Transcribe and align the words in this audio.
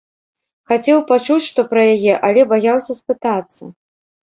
Хацеў 0.71 1.01
пачуць 1.11 1.45
што 1.49 1.61
пра 1.75 1.85
яе, 1.95 2.13
але 2.31 2.41
баяўся 2.55 2.99
спытацца. 3.03 3.73